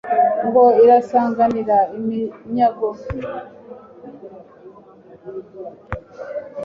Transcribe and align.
Ngo 0.45 0.63
irasanganira 0.83 1.77
iminyago 1.97 2.87